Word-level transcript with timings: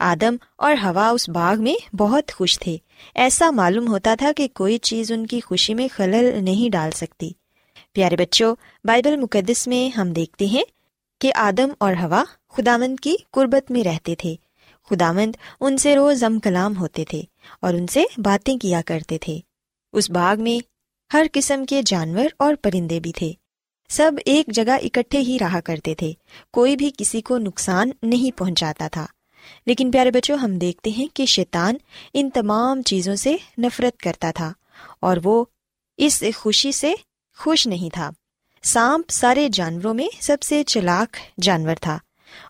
آدم 0.00 0.36
اور 0.56 0.74
ہوا 0.82 1.08
اس 1.08 1.28
باغ 1.28 1.62
میں 1.62 1.96
بہت 1.96 2.32
خوش 2.32 2.58
تھے۔ 2.58 2.76
ایسا 3.14 3.50
معلوم 3.50 3.88
ہوتا 3.88 4.14
تھا 4.18 4.32
کہ 4.36 4.48
کوئی 4.54 4.78
چیز 4.78 5.12
ان 5.12 5.26
کی 5.26 5.40
خوشی 5.40 5.74
میں 5.74 5.88
خلل 5.92 6.44
نہیں 6.44 6.72
ڈال 6.72 6.90
سکتی۔ 6.90 7.30
پیارے 7.92 8.16
بچوں، 8.16 8.54
بائبل 8.84 9.16
مقدس 9.16 9.68
میں 9.68 9.96
ہم 9.96 10.12
دیکھتے 10.12 10.46
ہیں 10.46 10.62
کہ 11.20 11.32
آدم 11.34 11.68
اور 11.78 11.92
ہوا 11.92 12.24
خدامند 12.48 13.00
کی 13.00 13.16
قربت 13.30 13.70
میں 13.70 13.84
رہتے 13.84 14.14
تھے۔ 14.14 14.34
خدامند 14.90 15.36
ان 15.60 15.76
سے 15.76 15.96
روز 15.96 16.24
ام 16.24 16.38
کلام 16.38 16.76
ہوتے 16.76 17.04
تھے 17.04 17.22
اور 17.60 17.74
ان 17.74 17.86
سے 17.86 18.04
باتیں 18.18 18.58
کیا 18.58 18.80
کرتے 18.86 19.18
تھے۔ 19.18 19.38
اس 19.92 20.10
باغ 20.10 20.42
میں 20.42 20.66
ہر 21.12 21.26
قسم 21.32 21.64
کے 21.64 21.80
جانور 21.86 22.24
اور 22.38 22.54
پرندے 22.62 23.00
بھی 23.00 23.12
تھے۔ 23.12 23.32
سب 23.88 24.12
ایک 24.24 24.46
جگہ 24.46 24.72
اکٹھے 24.82 25.18
ہی 25.18 25.36
رہا 25.40 25.60
کرتے 25.60 25.94
تھے۔ 25.94 26.12
کوئی 26.52 26.76
بھی 26.76 26.90
کسی 26.98 27.20
کو 27.20 27.38
نقصان 27.38 27.90
نہیں 28.02 28.38
پہنچاتا 28.38 28.88
تھا۔ 28.88 29.06
لیکن 29.66 29.90
پیارے 29.90 30.10
بچوں، 30.10 30.36
ہم 30.36 30.58
دیکھتے 30.58 30.90
ہیں 30.90 31.06
کہ 31.14 31.26
شیطان 31.26 31.74
ان 32.14 32.30
تمام 32.30 32.82
چیزوں 32.82 33.14
سے 33.14 33.36
نفرت 33.58 34.00
کرتا 34.00 34.30
تھا 34.30 34.52
اور 35.00 35.16
وہ 35.24 35.44
اس 35.96 36.22
خوشی 36.36 36.72
سے 36.72 36.94
خوش 37.38 37.66
نہیں 37.66 37.94
تھا۔ 37.94 38.10
سانپ 38.62 39.10
سارے 39.10 39.48
جانوروں 39.52 39.94
میں 39.94 40.08
سب 40.20 40.42
سے 40.42 40.64
چلاک 40.64 41.16
جانور 41.42 41.74
تھا 41.80 41.98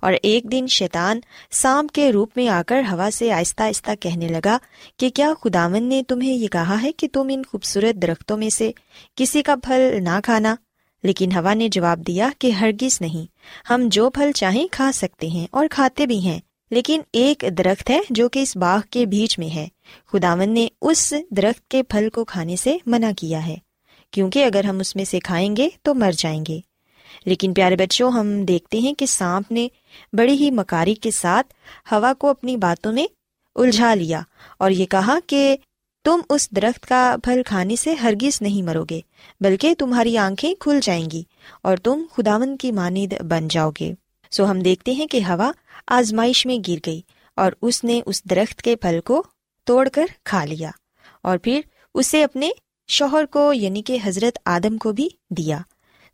اور 0.03 0.13
ایک 0.23 0.53
دن 0.53 0.67
شیطان 0.69 1.21
سانپ 1.51 1.93
کے 1.93 2.13
روپ 2.13 2.31
میں 2.37 2.49
آ 2.49 2.63
کر 2.67 2.83
ہوا 2.93 3.09
سے 3.13 3.33
آہستہ 3.33 3.63
آہستہ 3.63 3.91
کہنے 4.01 4.29
لگا 4.29 4.59
کہ 4.97 5.11
کیا 5.11 5.33
خداون 5.45 5.83
نے 5.83 6.03
تمہیں 6.09 6.35
یہ 6.35 6.49
کہا 6.49 6.83
ہے 6.83 6.93
کہ 6.93 7.09
تم 7.13 7.29
ان 7.31 7.43
خوبصورت 7.49 7.95
درختوں 7.95 8.37
میں 8.37 8.51
سے 8.51 8.71
کسی 9.17 9.43
کا 9.43 9.55
پھل 9.57 10.05
نہ 10.05 10.19
کھانا؟ 10.25 10.57
لیکن 11.03 11.33
ہوا 11.33 11.55
نے 11.55 11.69
جواب 11.69 12.07
دیا 12.07 12.29
کہ 12.39 12.51
ہرگز 12.51 13.01
نہیں، 13.01 13.27
ہم 13.71 13.89
جو 13.89 14.11
پھل 14.11 14.33
چاہیں 14.33 14.67
کھا 14.71 14.91
سکتے 14.95 15.27
ہیں 15.27 15.47
اور 15.51 15.67
کھاتے 15.71 16.07
بھی 16.07 16.19
ہیں۔ 16.19 16.41
لیکن 16.71 17.01
ایک 17.13 17.45
درخت 17.59 17.91
ہے 17.91 18.01
جو 18.11 18.29
کہ 18.29 18.39
اس 18.39 18.57
باغ 18.57 18.81
کے 18.91 19.07
بیچ 19.07 19.39
میں 19.39 19.55
ہے۔ 19.55 19.69
خداون 20.13 20.51
نے 20.51 20.69
اس 20.83 21.15
درخت 21.31 21.69
کے 21.69 21.83
پھل 21.83 22.09
کو 22.11 22.25
کھانے 22.25 22.57
سے 22.57 22.77
منع 22.87 23.11
کیا 23.17 23.47
ہے۔ 23.47 23.57
کیونکہ 24.11 24.45
اگر 24.45 24.65
ہم 24.65 24.79
اس 24.79 24.97
میں 24.97 25.05
سے 25.05 25.21
کھائیں 25.21 25.57
گے 25.57 25.69
تو 25.83 25.95
مر 25.95 26.13
جائیں 26.19 26.45
گے۔ 26.49 26.61
لیکن 27.25 27.55
پیارے 27.55 27.77
بچوں، 27.77 28.11
ہم 28.11 28.45
دیکھتے 28.45 28.79
ہیں 28.79 28.95
کہ 28.95 29.07
سانپ 29.07 29.53
نے 29.53 29.69
بڑی 30.13 30.33
ہی 30.33 30.51
مکاری 30.51 30.95
کے 30.95 31.11
ساتھ 31.11 31.55
ہوا 31.93 32.13
کو 32.15 32.29
اپنی 32.29 32.57
باتوں 32.57 32.93
میں 32.93 33.07
الجھا 33.55 33.95
لیا 33.95 34.21
اور 34.59 34.71
یہ 34.71 34.87
کہا 34.87 35.19
کہ 35.27 35.57
تم 36.05 36.21
اس 36.31 36.51
درخت 36.51 36.87
کا 36.87 37.17
پھل 37.25 37.43
کھانے 37.47 37.77
سے 37.77 37.95
ہرگز 37.95 38.43
نہیں 38.43 38.63
مرو 38.63 38.85
گے، 38.91 39.01
بلکہ 39.41 39.75
تمہاری 39.79 40.19
آنکھیں 40.19 40.55
کھل 40.55 40.79
جائیں 40.83 41.09
گی 41.13 41.23
اور 41.63 41.77
تم 41.77 42.03
خداون 42.13 42.57
کی 42.57 42.73
مانند 42.73 43.13
بن 43.21 43.49
جاؤ 43.49 43.71
گے۔ 43.81 43.95
سو 44.31 44.51
ہم 44.51 44.61
دیکھتے 44.61 44.93
ہیں 44.93 45.07
کہ 45.07 45.19
ہوا 45.19 45.53
آزمائش 45.87 46.47
میں 46.47 46.59
گر 46.69 46.77
گئی 46.87 47.01
اور 47.37 47.53
اس 47.63 47.85
نے 47.85 48.01
اس 48.07 48.25
درخت 48.25 48.63
کے 48.63 48.77
پھل 48.77 49.01
کو 49.05 49.23
توڑ 49.65 49.89
کر 49.89 50.07
کھا 50.25 50.45
لیا 50.45 50.71
اور 51.23 51.39
پھر 51.39 51.61
اسے 51.95 52.25
اپنے 52.25 52.51
شوہر 52.89 53.25
کو 53.27 53.53
یعنی 53.53 53.83
کہ 53.83 53.99
حضرت 54.05 54.39
آدم 54.45 54.79
کو 54.79 54.93
بھی 54.93 55.09
دیا۔ 55.31 55.59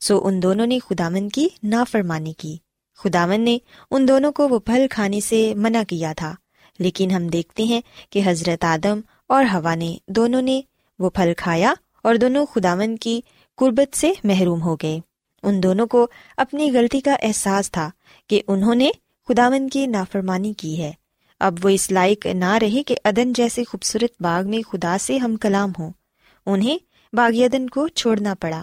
سو 0.01 0.27
ان 0.27 0.43
دونوں 0.43 0.67
نے 0.67 0.79
خدامن 0.79 1.29
کی 1.29 1.49
نافرمانی 1.63 2.33
کی۔ 2.33 2.57
خدامن 2.97 3.41
نے 3.41 3.59
ان 3.91 4.09
دونوں 4.09 4.33
کو 4.33 4.49
وہ 4.49 4.59
پھل 4.59 4.87
کھانے 4.91 5.21
سے 5.21 5.55
منع 5.57 5.83
کیا 5.89 6.13
تھا۔ 6.13 6.35
لیکن 6.79 7.11
ہم 7.11 7.27
دیکھتے 7.27 7.63
ہیں 7.63 7.81
کہ 8.11 8.21
حضرت 8.25 8.65
آدم 8.65 9.01
اور 9.27 9.45
ہوا 9.45 9.75
نے 9.75 9.97
دونوں 10.07 10.43
نے 10.43 10.61
وہ 10.99 11.11
پھل 11.11 11.33
کھایا 11.37 11.75
اور 12.03 12.15
دونوں 12.15 12.47
خداون 12.47 12.97
کی 12.97 13.21
قربت 13.57 13.97
سے 13.97 14.13
محروم 14.25 14.63
ہو 14.63 14.77
گئے۔ 14.77 15.01
ان 15.45 15.63
دونوں 15.63 15.87
کو 15.87 16.07
اپنی 16.37 16.71
غلطی 16.71 17.01
کا 17.01 17.17
احساس 17.23 17.71
تھا 17.71 17.91
کہ 18.27 18.43
انہوں 18.49 18.75
نے 18.75 18.91
خداون 19.29 19.69
کی 19.69 19.87
نافرمانی 19.87 20.53
کی 20.53 20.83
ہے۔ 20.83 20.93
اب 21.41 21.55
وہ 21.63 21.69
اس 21.69 21.93
لائق 21.93 22.27
نہ 22.27 22.55
رہے 22.55 22.83
کہ 22.83 22.97
ادن 23.05 23.33
جیسے 23.33 23.65
خوبصورت 23.65 24.23
باغ 24.23 24.51
میں 24.51 24.63
خدا 24.73 24.97
سے 25.01 25.19
ہم 25.19 25.37
کلام 25.37 25.73
ہوں۔ 25.79 25.93
انہیں 26.47 26.79
باغ 27.13 27.43
ادن 27.45 27.69
کو 27.69 27.89
چھوڑنا 27.89 28.35
پڑا، 28.41 28.63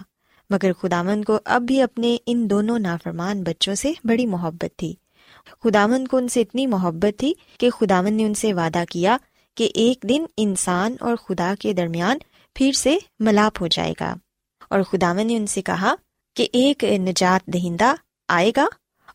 مگر 0.50 0.72
خداون 0.72 1.24
کو 1.24 1.38
اب 1.44 1.62
بھی 1.62 1.82
اپنے 1.82 2.16
ان 2.26 2.50
دونوں 2.50 2.78
نافرمان 2.78 3.42
بچوں 3.42 3.74
سے 3.74 3.92
بڑی 4.04 4.26
محبت 4.26 4.78
تھی۔ 4.78 4.94
خداون 5.64 6.06
کو 6.06 6.16
ان 6.16 6.28
سے 6.28 6.40
اتنی 6.40 6.66
محبت 6.66 7.18
تھی 7.18 7.34
کہ 7.58 7.70
خداون 7.70 8.14
نے 8.14 8.24
ان 8.24 8.34
سے 8.34 8.54
وعدہ 8.54 8.84
کیا 8.90 9.16
کہ 9.54 9.70
ایک 9.74 10.04
دن 10.08 10.24
انسان 10.36 10.96
اور 11.00 11.16
خدا 11.16 11.54
کے 11.58 11.72
درمیان 11.72 12.18
پھر 12.54 12.72
سے 12.72 12.98
ملاپ 13.20 13.62
ہو 13.62 13.66
جائے 13.66 13.92
گا۔ 14.00 14.14
اور 14.70 14.82
خداون 14.82 15.26
نے 15.26 15.36
ان 15.36 15.46
سے 15.46 15.62
کہا 15.62 15.94
کہ 16.34 16.48
ایک 16.52 16.84
نجات 16.84 17.46
دہندہ 17.46 17.94
آئے 18.28 18.52
گا 18.56 18.66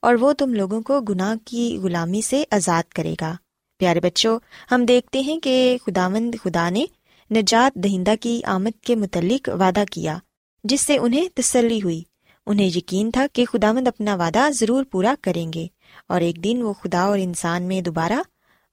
اور 0.01 0.13
وہ 0.13 0.33
تم 0.33 0.53
لوگوں 0.53 0.81
کو 0.81 1.01
گناہ 1.01 1.35
کی 1.45 1.77
غلامی 1.83 2.21
سے 2.21 2.43
آزاد 2.51 2.91
کرے 2.91 3.15
گا۔ 3.21 3.35
پیارے 3.77 3.99
بچوں، 3.99 4.39
ہم 4.71 4.85
دیکھتے 4.85 5.19
ہیں 5.19 5.39
کہ 5.39 5.77
خداوند 5.85 6.35
خدا 6.43 6.69
نے 6.69 6.85
نجات 7.31 7.75
دہندہ 7.75 8.13
کی 8.21 8.41
آمد 8.45 8.83
کے 8.83 8.95
متعلق 8.95 9.49
وعدہ 9.59 9.83
کیا، 9.91 10.17
جس 10.63 10.81
سے 10.81 10.97
انہیں 10.97 11.29
تسلی 11.35 11.79
ہوئی۔ 11.83 12.03
انہیں 12.45 12.67
یقین 12.67 13.11
تھا 13.11 13.25
کہ 13.33 13.45
خداوند 13.45 13.87
اپنا 13.87 14.15
وعدہ 14.15 14.49
ضرور 14.51 14.83
پورا 14.83 15.15
کریں 15.21 15.53
گے 15.53 15.67
اور 16.07 16.21
ایک 16.21 16.43
دن 16.43 16.61
وہ 16.61 16.73
خدا 16.73 17.01
اور 17.01 17.19
انسان 17.19 17.63
میں 17.63 17.81
دوبارہ 17.81 18.21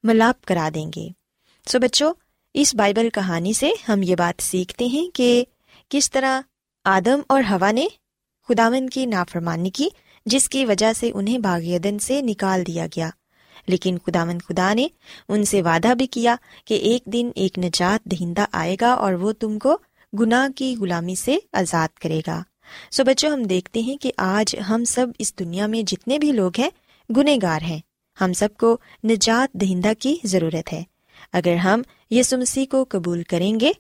ملاپ 0.03 0.45
کرا 0.45 0.69
دیں 0.75 0.91
گے۔ 0.97 1.09
سو 1.67 1.79
بچوں، 1.79 2.15
اس 2.55 2.75
بائبل 2.75 3.09
کہانی 3.11 3.53
سے 3.53 3.71
ہم 3.89 4.03
یہ 4.03 4.15
بات 4.15 4.43
سیکھتے 4.43 4.87
ہیں 4.87 5.17
کہ 5.17 5.45
کس 5.89 6.11
طرح 6.11 6.41
آدم 6.85 7.21
اور 7.29 7.43
ہوا 7.51 7.73
نے 7.73 7.87
خداون 8.49 8.89
کی 8.89 9.07
نافرمانی 9.07 9.71
کی، 9.71 9.89
جس 10.27 10.49
کی 10.49 10.67
وجہ 10.67 10.93
سے 10.93 11.11
انہیں 11.15 11.39
باغیدن 11.39 11.99
سے 11.99 12.21
نکال 12.21 12.67
دیا 12.67 12.87
گیا۔ 12.87 13.11
لیکن 13.67 13.97
خداون 14.07 14.39
خدا 14.39 14.75
نے 14.75 14.87
ان 15.29 15.45
سے 15.45 15.63
وعدہ 15.63 15.95
بھی 15.95 16.07
کیا 16.07 16.37
کہ 16.65 16.75
ایک 16.75 17.05
دن 17.05 17.31
ایک 17.35 17.59
نجات 17.59 18.05
دہندہ 18.05 18.45
آئے 18.53 18.77
گا 18.81 18.93
اور 18.93 19.13
وہ 19.13 19.33
تم 19.33 19.59
کو 19.59 19.79
گناہ 20.21 20.49
کی 20.57 20.77
غلامی 20.81 21.15
سے 21.15 21.37
آزاد 21.53 21.99
کرے 21.99 22.21
گا۔ 22.27 22.43
سو 22.91 23.05
بچوں، 23.05 23.31
ہم 23.31 23.43
دیکھتے 23.43 23.81
ہیں 23.81 23.97
کہ 23.97 24.13
آج 24.17 24.57
ہم 24.71 24.85
سب 24.85 25.07
اس 25.19 25.39
دنیا 25.39 25.67
میں 25.67 25.83
جتنے 25.83 26.19
بھی 26.19 26.33
لوگ 26.33 26.51
ہیں 26.59 26.71
گنہ 27.17 27.31
گار 27.43 27.63
ہیں۔ 27.63 27.79
ہم 28.21 28.33
سب 28.33 28.49
کو 28.59 28.79
نجات 29.05 29.53
دہندہ 29.53 29.93
کی 29.99 30.17
ضرورت 30.25 30.73
ہے۔ 30.73 30.83
اگر 31.33 31.55
ہم 31.55 31.83
یسو 32.11 32.39
مسیح 32.39 32.65
کو 32.71 32.85
قبول 32.89 33.23
کریں 33.23 33.61
گے 33.61 33.73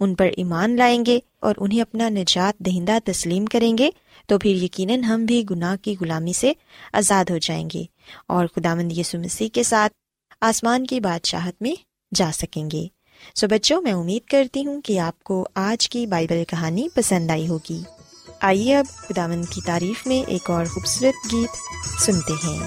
ان 0.00 0.14
پر 0.14 0.28
ایمان 0.36 0.76
لائیں 0.76 1.06
گے 1.06 1.18
اور 1.40 1.54
انہیں 1.58 1.80
اپنا 1.80 2.08
نجات 2.08 2.58
دہندہ 2.58 2.98
تسلیم 3.04 3.44
کریں 3.44 3.78
گے، 3.78 3.90
تو 4.26 4.38
پھر 4.38 4.50
یقیناً 4.50 5.02
ہم 5.02 5.24
بھی 5.24 5.44
گناہ 5.50 5.76
کی 5.76 5.94
غلامی 6.00 6.32
سے 6.32 6.52
آزاد 6.92 7.30
ہو 7.30 7.38
جائیں 7.38 7.68
گے 7.74 7.82
اور 8.26 8.46
خدا 8.46 8.74
مند 8.74 8.92
یسو 8.92 9.18
مسیح 9.18 9.48
کے 9.52 9.62
ساتھ 9.62 9.92
آسمان 10.40 10.86
کی 10.86 11.00
بادشاہت 11.00 11.62
میں 11.62 11.74
جا 12.14 12.30
سکیں 12.34 12.70
گے۔ 12.70 12.86
سو 13.34 13.46
بچوں، 13.48 13.82
میں 13.82 13.92
امید 13.92 14.28
کرتی 14.28 14.66
ہوں 14.66 14.80
کہ 14.80 14.98
آپ 14.98 15.24
کو 15.24 15.48
آج 15.54 15.88
کی 15.88 16.06
بائبل 16.06 16.42
کہانی 16.48 16.88
پسند 16.94 17.30
آئی 17.30 17.48
ہوگی۔ 17.48 17.80
آئیے 18.40 18.76
اب 18.76 18.84
خدا 18.88 19.26
مند 19.26 19.44
کی 19.50 19.60
تعریف 19.60 20.06
میں 20.06 20.30
ایک 20.30 20.50
اور 20.50 20.66
خوبصورت 20.66 21.32
گیت 21.32 21.50
سنتے 22.00 22.32
ہیں۔ 22.32 22.66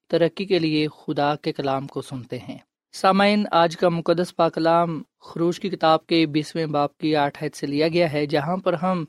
ترقی 0.11 0.45
کے 0.45 0.59
لیے 0.59 0.87
خدا 0.87 1.35
کے 1.35 1.53
کلام 1.53 1.87
کو 1.87 2.01
سنتے 2.01 2.37
ہیں۔ 2.37 2.57
سامعین، 2.93 3.45
آج 3.51 3.77
کا 3.77 3.89
مقدس 3.89 4.35
پاکلام 4.35 5.01
خروش 5.19 5.59
کی 5.59 5.69
کتاب 5.69 6.07
کے 6.07 6.25
بیسویں 6.25 6.65
باپ 6.65 6.97
کی 6.97 7.15
آٹھ 7.15 7.43
حید 7.43 7.53
سے 7.53 7.67
لیا 7.67 7.87
گیا 7.87 8.13
ہے، 8.13 8.25
جہاں 8.25 8.57
پر 8.57 8.73
ہم 8.73 9.05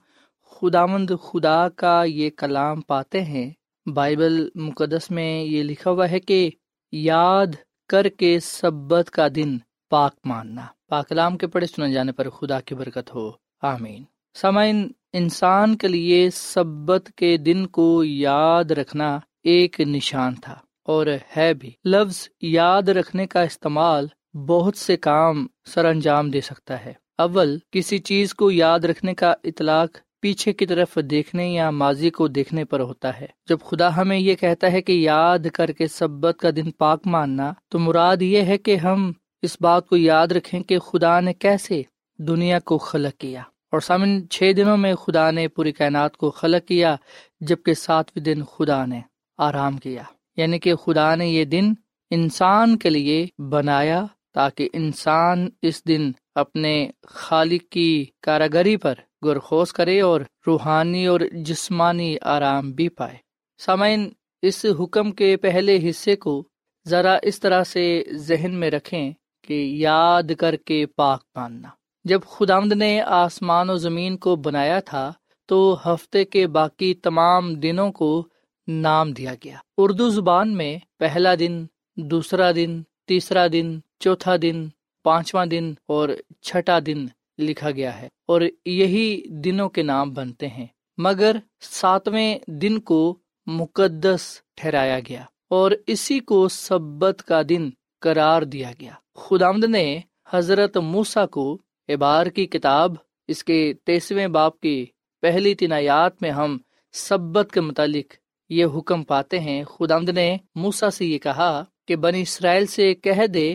خداوند 0.50 1.11
خدا 1.23 1.68
کا 1.68 2.04
یہ 2.04 2.30
کلام 2.37 2.80
پاتے 2.80 3.23
ہیں۔ 3.23 3.50
بائبل 3.87 4.49
مقدس 4.54 5.11
میں 5.11 5.42
یہ 5.42 5.62
لکھا 5.62 5.90
ہوا 5.90 6.11
ہے 6.11 6.21
کہ 6.21 6.50
یاد 6.92 7.47
کر 7.88 8.09
کے 8.09 8.40
سبت 8.40 9.11
کا 9.11 9.28
دن 9.35 9.59
پاک 9.90 10.14
ماننا۔ 10.25 10.66
پاکلام 10.88 11.37
کے 11.37 11.47
پڑھے 11.47 11.66
سنے 11.66 11.92
جانے 11.92 12.12
پر 12.12 12.30
خدا 12.30 12.61
کی 12.61 12.75
برکت 12.75 13.14
ہو۔ 13.14 13.30
آمین۔ 13.62 14.04
سامعین، 14.35 14.90
انسان 15.12 15.76
کے 15.76 15.88
لیے 15.88 16.30
سبت 16.30 17.11
کے 17.16 17.37
دن 17.37 17.66
کو 17.66 18.04
یاد 18.04 18.71
رکھنا 18.71 19.18
ایک 19.44 19.80
نشان 19.80 20.35
تھا۔ 20.35 20.59
اور 20.84 21.06
ہے 21.36 21.54
بھی۔ 21.54 21.70
لفظ 21.84 22.28
یاد 22.40 22.82
رکھنے 22.82 23.26
کا 23.26 23.42
استعمال 23.42 24.06
بہت 24.34 24.76
سے 24.76 24.96
کام 24.96 25.46
سر 25.64 25.84
انجام 25.84 26.30
دے 26.30 26.40
سکتا 26.40 26.84
ہے۔ 26.84 26.92
اول، 27.18 27.58
کسی 27.70 27.98
چیز 27.98 28.34
کو 28.34 28.50
یاد 28.50 28.80
رکھنے 28.80 29.14
کا 29.14 29.34
اطلاق 29.44 29.88
پیچھے 30.20 30.52
کی 30.52 30.66
طرف 30.66 30.98
دیکھنے 31.10 31.48
یا 31.48 31.70
ماضی 31.70 32.10
کو 32.10 32.28
دیکھنے 32.28 32.64
پر 32.64 32.80
ہوتا 32.80 33.20
ہے۔ 33.20 33.26
جب 33.48 33.58
خدا 33.64 33.96
ہمیں 33.96 34.18
یہ 34.18 34.34
کہتا 34.34 34.72
ہے 34.72 34.82
کہ 34.82 34.92
یاد 34.92 35.38
کر 35.52 35.72
کے 35.72 35.86
سبت 35.86 36.36
کا 36.38 36.50
دن 36.56 36.70
پاک 36.70 37.02
ماننا، 37.06 37.52
تو 37.68 37.78
مراد 37.78 38.22
یہ 38.22 38.42
ہے 38.42 38.58
کہ 38.58 38.76
ہم 38.76 39.12
اس 39.42 39.56
بات 39.60 39.88
کو 39.88 39.96
یاد 39.96 40.26
رکھیں 40.26 40.62
کہ 40.62 40.78
خدا 40.78 41.20
نے 41.20 41.34
کیسے 41.34 41.82
دنیا 42.18 42.58
کو 42.58 42.78
خلق 42.78 43.20
کیا۔ 43.20 43.42
اور 43.72 43.80
سامن 43.80 44.28
چھ 44.30 44.52
دنوں 44.56 44.76
میں 44.76 44.94
خدا 44.94 45.30
نے 45.30 45.48
پوری 45.48 45.72
کائنات 45.72 46.16
کو 46.16 46.30
خلق 46.30 46.68
کیا، 46.68 46.96
جبکہ 47.40 47.74
ساتویں 47.74 48.24
دن 48.24 48.44
خدا 48.44 48.86
نے 48.86 49.00
آرام 49.38 49.76
کیا۔ 49.76 50.02
یعنی 50.36 50.58
کہ 50.58 50.74
خدا 50.74 51.14
نے 51.14 51.28
یہ 51.28 51.44
دن 51.44 51.72
انسان 52.10 52.76
کے 52.78 52.90
لیے 52.90 53.26
بنایا 53.38 54.04
تاکہ 54.34 54.68
انسان 54.72 55.48
اس 55.62 55.86
دن 55.88 56.12
اپنے 56.34 56.90
خالق 57.06 57.72
کی 57.72 58.06
کاراگری 58.22 58.76
پر 58.76 58.94
گرخوز 59.24 59.72
کرے 59.72 60.00
اور 60.00 60.20
روحانی 60.46 61.06
اور 61.06 61.20
جسمانی 61.32 62.16
آرام 62.22 62.72
بھی 62.72 62.88
پائے۔ 62.88 63.16
سامعین، 63.58 64.10
اس 64.42 64.66
حکم 64.80 65.12
کے 65.12 65.36
پہلے 65.36 65.90
حصے 65.90 66.16
کو 66.16 66.48
ذرا 66.88 67.18
اس 67.22 67.40
طرح 67.40 67.64
سے 67.64 68.04
ذہن 68.12 68.54
میں 68.54 68.70
رکھیں 68.70 69.12
کہ 69.44 69.52
یاد 69.52 70.22
کر 70.38 70.56
کے 70.56 70.86
پاک 70.86 71.22
ماننا۔ 71.36 71.68
جب 72.04 72.20
خدامد 72.26 72.72
نے 72.72 73.00
آسمان 73.00 73.70
و 73.70 73.74
زمین 73.74 74.16
کو 74.16 74.36
بنایا 74.36 74.80
تھا، 74.80 75.12
تو 75.46 75.78
ہفتے 75.86 76.24
کے 76.24 76.46
باقی 76.46 76.94
تمام 76.94 77.54
دنوں 77.54 77.92
کو 77.92 78.28
نام 78.66 79.12
دیا 79.12 79.35
گیا۔ 79.45 79.57
اردو 79.78 80.09
زبان 80.09 80.57
میں 80.57 80.78
پہلا 80.99 81.35
دن، 81.38 81.64
دوسرا 81.97 82.52
دن، 82.52 82.83
تیسرا 83.07 83.47
دن، 83.52 83.78
چوتھا 84.00 84.35
دن، 84.42 84.69
پانچواں 85.04 85.47
دن 85.47 85.75
اور 85.88 86.09
چھٹا 86.40 86.78
دن 86.87 87.07
لکھا 87.38 87.71
گیا 87.71 88.00
ہے 88.00 88.09
اور 88.26 88.40
یہی 88.66 89.23
دنوں 89.28 89.69
کے 89.69 89.83
نام 89.83 90.11
بنتے 90.11 90.49
ہیں۔ 90.49 90.66
مگر 90.99 91.37
ساتویں 91.61 92.38
دن 92.47 92.81
کو 92.81 93.16
مقدس 93.47 94.40
ٹھہرایا 94.54 94.99
گیا 94.99 95.25
اور 95.50 95.71
اسی 95.87 96.19
کو 96.19 96.49
سبت 96.49 97.23
کا 97.26 97.42
دن 97.49 97.71
قرار 98.00 98.42
دیا 98.42 98.71
گیا۔ 98.81 98.92
خدامد 99.14 99.64
نے 99.64 99.99
حضرت 100.31 100.76
موسا 100.76 101.26
کو 101.26 101.59
ابار 101.88 102.26
کی 102.26 102.47
کتاب، 102.47 102.95
اس 103.28 103.44
کے 103.44 103.72
تیسویں 103.85 104.27
باپ 104.27 104.61
کی 104.61 104.87
پہلی 105.20 105.55
تنایات 105.55 106.22
میں 106.22 106.31
ہم 106.31 106.59
سبت 106.92 107.51
کے 107.53 107.61
متعلق 107.61 108.14
یہ 108.52 108.66
حکم 108.74 109.02
پاتے 109.02 109.38
ہیں 109.40 109.62
خدامد 109.64 110.08
نے 110.08 110.36
موسا 110.54 110.90
سے 110.90 111.04
یہ 111.04 111.18
کہا 111.18 111.52
کہ 111.88 111.96
بنی 111.96 112.22
اسرائیل 112.22 112.66
سے 112.66 112.94
کہہ 112.94 113.26
دے 113.26 113.48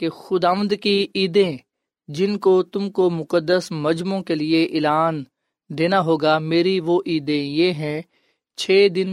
کہ 0.00 0.08
خدامد 0.10 0.72
کی 0.82 0.96
عیدیں 1.14 1.56
جن 2.08 2.38
کو 2.38 2.62
تم 2.62 2.90
کو 2.90 3.10
مقدس 3.10 3.70
مجموعوں 3.70 4.22
کے 4.22 4.34
لیے 4.34 4.64
اعلان 4.64 5.22
دینا 5.70 6.00
ہوگا، 6.00 6.38
میری 6.38 6.78
وہ 6.80 7.00
عیدیں 7.06 7.42
یہ 7.42 7.72
ہیں، 7.72 8.00
چھ 8.58 8.86
دن 8.94 9.10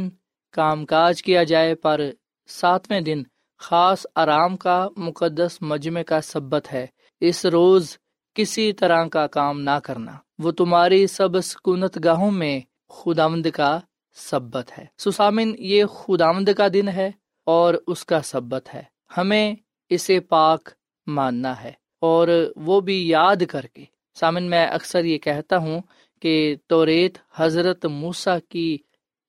کام 0.54 0.86
کاج 0.86 1.24
کیا 1.24 1.44
جائے 1.44 1.76
پر 1.76 2.02
ساتویں 2.50 3.02
دن 3.02 3.22
خاص 3.62 4.06
آرام 4.16 4.56
کا 4.58 4.78
مقدس 4.98 5.58
مجمع 5.62 6.02
کا 6.02 6.22
سبت 6.22 6.74
ہے، 6.74 6.86
اس 7.22 7.46
روز 7.46 7.98
کسی 8.36 8.72
طرح 8.74 9.06
کا 9.06 9.28
کام 9.28 9.62
نہ 9.62 9.78
کرنا۔ 9.84 10.12
وہ 10.40 10.52
تمہاری 10.52 11.06
سب 11.08 11.40
سکونت 11.44 11.98
گاہوں 12.04 12.32
میں 12.32 12.60
خدامد 12.90 13.48
کا 13.54 13.80
سبت 14.18 14.80
ہے۔ 14.80 14.86
سسامن، 14.98 15.56
یہ 15.60 15.86
خدامد 15.86 16.50
کا 16.58 16.68
دن 16.74 16.88
ہے 16.88 17.12
اور 17.44 17.74
اس 17.88 18.06
کا 18.06 18.22
سبت 18.22 18.74
ہے۔ 18.74 18.84
ہمیں 19.18 19.56
اسے 19.90 20.20
پاک 20.20 20.70
ماننا 21.08 21.64
ہے 21.64 21.72
اور 22.02 22.52
وہ 22.56 22.82
بھی 22.82 23.08
یاد 23.10 23.36
کر 23.50 23.66
کے۔ 23.66 23.86
سامن، 24.16 24.44
میں 24.44 24.68
اکثر 24.68 25.06
یہ 25.06 25.18
کہتا 25.18 25.58
ہوں 25.58 25.82
کہ 26.22 26.56
توریت 26.68 27.18
حضرت 27.36 27.86
موسا 27.86 28.40
کی 28.40 28.78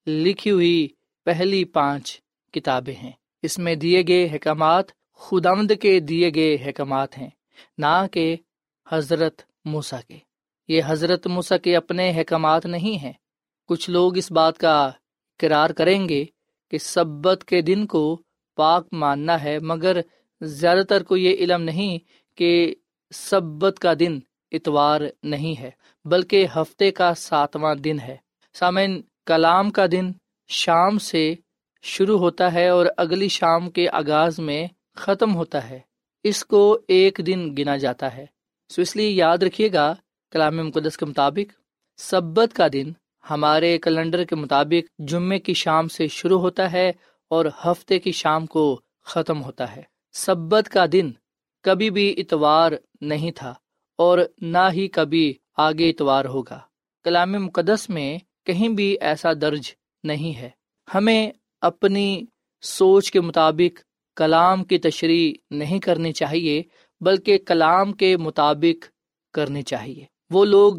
لکھی 0.06 0.50
ہوئی 0.50 0.88
پہلی 1.24 1.64
پانچ 1.64 2.20
کتابیں 2.52 2.94
ہیں۔ 2.94 3.12
اس 3.42 3.58
میں 3.58 3.74
دیے 3.74 4.02
گئے 4.08 4.26
احکامات 4.26 4.84
خدامد 5.14 5.72
کے 5.80 6.00
دیے 6.00 6.30
گئے 6.34 6.54
احکامات 6.54 7.18
ہیں، 7.18 7.30
نہ 7.78 8.06
کہ 8.12 8.36
حضرت 8.88 9.42
موسا 9.64 10.00
کے۔ 10.08 10.18
یہ 10.68 10.82
حضرت 10.86 11.26
موسا 11.26 11.56
کے 11.56 11.76
اپنے 11.76 12.10
احکامات 12.10 12.66
نہیں 12.66 13.02
ہیں۔ 13.02 13.12
کچھ 13.68 13.90
لوگ 13.90 14.16
اس 14.16 14.32
بات 14.32 14.58
کا 14.58 14.90
کرار 15.38 15.70
کریں 15.70 16.08
گے 16.08 16.24
کہ 16.70 16.78
سبت 16.78 17.44
کے 17.46 17.62
دن 17.62 17.86
کو 17.86 18.22
پاک 18.56 18.86
ماننا 18.92 19.42
ہے، 19.42 19.58
مگر 19.58 20.00
زیادہ 20.40 20.82
تر 20.88 21.02
کو 21.02 21.16
یہ 21.16 21.34
علم 21.34 21.62
نہیں 21.62 21.98
کہ 22.36 22.74
سبت 23.10 23.78
کا 23.78 23.92
دن 23.98 24.18
اتوار 24.52 25.00
نہیں 25.22 25.60
ہے، 25.60 25.70
بلکہ 26.04 26.46
ہفتے 26.56 26.90
کا 26.90 27.14
ساتواں 27.14 27.74
دن 27.74 28.00
ہے۔ 28.00 28.16
سامعین، 28.54 29.02
کلام 29.26 29.70
کا 29.70 29.86
دن 29.92 30.12
شام 30.48 30.98
سے 30.98 31.34
شروع 31.82 32.18
ہوتا 32.18 32.52
ہے 32.52 32.68
اور 32.68 32.86
اگلی 32.96 33.28
شام 33.28 33.70
کے 33.70 33.88
آغاز 33.88 34.38
میں 34.38 34.66
ختم 34.94 35.34
ہوتا 35.34 35.70
ہے۔ 35.70 35.80
اس 36.24 36.44
کو 36.44 36.78
ایک 36.88 37.20
دن 37.26 37.54
گنا 37.58 37.76
جاتا 37.76 38.16
ہے۔ 38.16 38.26
سو 38.68 38.82
اس 38.82 38.96
لیے 38.96 39.10
یاد 39.10 39.38
رکھیے 39.38 39.72
گا 39.72 39.94
کلام 40.30 40.56
مقدس 40.56 40.96
کے 40.96 41.06
مطابق، 41.06 41.60
سبت 41.96 42.56
کا 42.56 42.66
دن 42.72 42.92
ہمارے 43.30 43.78
کیلنڈر 43.78 44.24
کے 44.24 44.36
مطابق 44.36 45.00
جمعے 45.08 45.38
کی 45.38 45.54
شام 45.54 45.88
سے 45.88 46.08
شروع 46.08 46.40
ہوتا 46.40 46.72
ہے 46.72 46.92
اور 47.30 47.46
ہفتے 47.64 47.98
کی 47.98 48.12
شام 48.12 48.46
کو 48.46 48.80
ختم 49.04 49.42
ہوتا 49.42 49.76
ہے۔ 49.76 49.82
سبت 50.12 50.68
کا 50.68 50.86
دن 50.92 51.10
کبھی 51.62 51.90
بھی 51.90 52.14
اتوار 52.16 52.72
نہیں 53.00 53.30
تھا 53.30 53.54
اور 53.98 54.18
نہ 54.40 54.70
ہی 54.72 54.88
کبھی 54.88 55.34
آگے 55.56 55.90
اتوار 55.90 56.24
ہوگا۔ 56.24 56.60
کلام 57.04 57.32
مقدس 57.32 57.88
میں 57.88 58.18
کہیں 58.46 58.68
بھی 58.68 58.96
ایسا 59.00 59.32
درج 59.40 59.70
نہیں 60.04 60.38
ہے۔ 60.38 60.50
ہمیں 60.94 61.30
اپنی 61.60 62.24
سوچ 62.62 63.10
کے 63.10 63.20
مطابق 63.20 63.80
کلام 64.16 64.64
کی 64.64 64.78
تشریح 64.78 65.32
نہیں 65.50 65.78
کرنی 65.78 66.12
چاہیے، 66.12 66.62
بلکہ 67.00 67.38
کلام 67.38 67.92
کے 67.92 68.16
مطابق 68.16 68.86
کرنی 69.34 69.62
چاہیے۔ 69.62 70.04
وہ 70.30 70.44
لوگ 70.44 70.74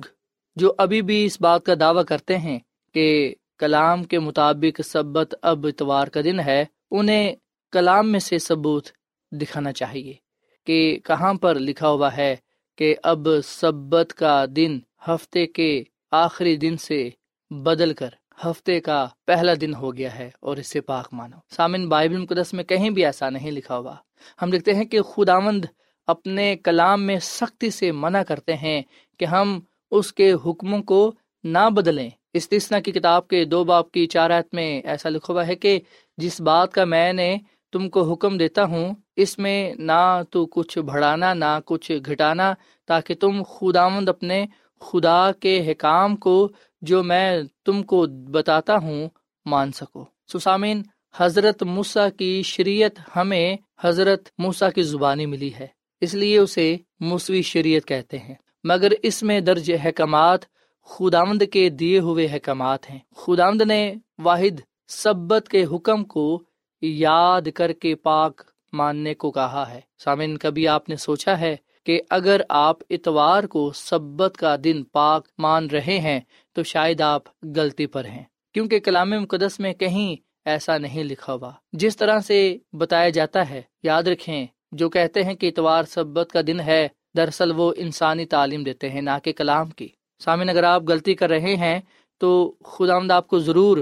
جو 0.59 0.73
ابھی 0.77 1.01
بھی 1.01 1.25
اس 1.25 1.41
بات 1.41 1.63
کا 1.63 1.73
دعویٰ 1.79 2.05
کرتے 2.05 2.37
ہیں 2.37 2.59
کہ 2.93 3.35
کلام 3.57 4.03
کے 4.03 4.19
مطابق 4.19 4.81
سبت 4.85 5.35
اب 5.41 5.67
اتوار 5.67 6.07
کا 6.07 6.21
دن 6.23 6.39
ہے، 6.39 6.65
انہیں 6.91 7.35
کلام 7.71 8.11
میں 8.11 8.19
سے 8.19 8.37
ثبوت 8.37 8.87
دکھانا 9.31 9.71
چاہیے 9.71 10.13
کہ 10.67 10.99
کہاں 11.03 11.33
پر 11.33 11.59
لکھا 11.59 11.89
ہوا 11.89 12.17
ہے 12.17 12.35
کہ 12.77 12.95
اب 13.03 13.27
سبت 13.43 14.13
کا 14.13 14.45
دن 14.55 14.79
ہفتے 15.07 15.45
کے 15.47 15.83
آخری 16.11 16.55
دن 16.57 16.77
سے 16.77 17.09
بدل 17.51 17.93
کر 17.93 18.09
ہفتے 18.45 18.79
کا 18.79 19.05
پہلا 19.25 19.53
دن 19.61 19.73
ہو 19.75 19.95
گیا 19.97 20.15
ہے 20.15 20.29
اور 20.39 20.57
اس 20.57 20.67
سے 20.67 20.81
پاک 20.81 21.07
مانو۔ 21.11 21.37
سامن 21.49 21.89
بائبل 21.89 22.17
مقدس 22.17 22.53
میں 22.53 22.63
کہیں 22.63 22.89
بھی 22.89 23.05
ایسا 23.05 23.29
نہیں 23.29 23.51
لکھا 23.51 23.77
ہوا۔ 23.77 23.95
ہم 24.41 24.53
لکھتے 24.53 24.73
ہیں 24.73 24.85
کہ 24.85 25.01
خداوند 25.01 25.65
اپنے 26.07 26.55
کلام 26.57 27.03
میں 27.03 27.19
سختی 27.21 27.69
سے 27.69 27.91
منع 27.91 28.23
کرتے 28.23 28.55
ہیں 28.55 28.81
کہ 29.19 29.25
ہم 29.25 29.59
اس 29.91 30.13
کے 30.13 30.33
حکموں 30.45 30.83
کو 30.83 31.11
نہ 31.43 31.69
بدلیں۔ 31.69 32.09
استثنا 32.33 32.79
کی 32.79 32.91
کتاب 32.91 33.27
کے 33.27 33.45
دو 33.45 33.63
باپ 33.63 33.91
کی 33.91 34.07
چارت 34.07 34.53
میں 34.53 34.81
ایسا 34.81 35.09
لکھا 35.09 35.33
ہوا 35.33 35.47
ہے 35.47 35.55
کہ 35.55 35.79
جس 36.17 36.41
بات 36.41 36.73
کا 36.73 36.85
میں 36.85 37.13
نے 37.13 37.37
تم 37.71 37.89
کو 37.89 38.11
حکم 38.11 38.37
دیتا 38.37 38.63
ہوں، 38.63 38.93
اس 39.15 39.37
میں 39.37 39.73
نہ 39.75 40.21
تو 40.29 40.45
کچھ 40.45 40.79
بڑھانا، 40.79 41.33
نہ 41.33 41.59
کچھ 41.65 41.91
گھٹانا، 42.05 42.53
تاکہ 42.87 43.15
تم 43.15 43.43
خداوند 43.43 44.09
اپنے 44.09 44.45
خدا 44.79 45.31
کے 45.31 45.71
حکام 45.71 46.15
کو 46.15 46.49
جو 46.81 47.03
میں 47.03 47.41
تم 47.65 47.83
کو 47.83 48.05
بتاتا 48.07 48.77
ہوں 48.77 49.09
مان 49.45 49.71
سکو۔ 49.71 50.05
سسامین 50.33 50.81
حضرت 51.17 51.63
موسا 51.63 52.09
کی 52.09 52.41
شریعت 52.45 52.99
ہمیں 53.15 53.57
حضرت 53.81 54.29
موسا 54.37 54.69
کی 54.69 54.81
زبانی 54.81 55.25
ملی 55.25 55.51
ہے، 55.59 55.67
اس 56.01 56.13
لیے 56.13 56.37
اسے 56.37 56.77
موسوی 56.99 57.41
شریعت 57.41 57.87
کہتے 57.87 58.17
ہیں۔ 58.17 58.35
مگر 58.63 58.91
اس 59.03 59.23
میں 59.23 59.39
درج 59.39 59.71
احکامات 59.83 60.39
خداوند 60.85 61.41
کے 61.51 61.69
دیے 61.69 61.99
ہوئے 61.99 62.27
احکامات 62.31 62.89
ہیں۔ 62.89 62.99
خداوند 63.15 63.61
نے 63.61 63.93
واحد 64.17 64.59
سبت 64.87 65.47
کے 65.47 65.65
حکم 65.65 66.03
کو 66.03 66.43
یاد 66.81 67.41
کر 67.55 67.73
کے 67.73 67.95
پاک 67.95 68.41
ماننے 68.73 69.13
کو 69.13 69.31
کہا 69.31 69.69
ہے۔ 69.69 69.81
سامن 70.03 70.37
کبھی 70.37 70.67
آپ 70.67 70.89
نے 70.89 70.95
سوچا 70.95 71.39
ہے 71.39 71.55
کہ 71.85 72.01
اگر 72.09 72.41
آپ 72.49 72.77
اتوار 72.89 73.43
کو 73.43 73.71
سبت 73.75 74.37
کا 74.37 74.55
دن 74.63 74.83
پاک 74.83 75.27
مان 75.37 75.67
رہے 75.67 75.99
ہیں 75.99 76.19
تو 76.53 76.63
شاید 76.63 77.01
آپ 77.01 77.23
غلطی 77.55 77.85
پر 77.85 78.05
ہیں۔ 78.05 78.23
کیونکہ 78.53 78.79
کلام 78.79 79.09
مقدس 79.09 79.59
میں 79.59 79.73
کہیں 79.73 80.15
ایسا 80.45 80.77
نہیں 80.77 81.03
لکھا 81.03 81.33
ہوا۔ 81.33 81.51
جس 81.73 81.97
طرح 81.97 82.19
سے 82.19 82.57
بتایا 82.73 83.09
جاتا 83.09 83.49
ہے، 83.49 83.61
یاد 83.83 84.03
رکھیں، 84.03 84.45
جو 84.71 84.89
کہتے 84.89 85.23
ہیں 85.23 85.33
کہ 85.33 85.47
اتوار 85.47 85.83
سبت 85.83 86.29
کا 86.33 86.39
دن 86.47 86.59
ہے 86.59 86.87
دراصل 87.17 87.51
وہ 87.55 87.73
انسانی 87.77 88.25
تعلیم 88.25 88.63
دیتے 88.63 88.89
ہیں، 88.89 89.01
نہ 89.01 89.09
کہ 89.23 89.33
کلام 89.33 89.69
کی۔ 89.69 89.87
سامن 90.19 90.49
اگر 90.49 90.63
آپ 90.63 90.83
غلطی 90.87 91.13
کر 91.13 91.29
رہے 91.29 91.55
ہیں 91.55 91.79
تو 92.17 92.55
خدا 92.65 92.95
آمد 92.95 93.11
آپ 93.11 93.27
کو 93.27 93.39
ضرور 93.39 93.77